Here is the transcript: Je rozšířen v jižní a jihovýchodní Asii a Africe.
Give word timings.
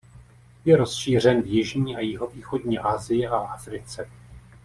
Je 0.65 0.75
rozšířen 0.77 1.41
v 1.41 1.45
jižní 1.45 1.95
a 1.95 1.99
jihovýchodní 1.99 2.79
Asii 2.79 3.27
a 3.27 3.37
Africe. 3.37 4.09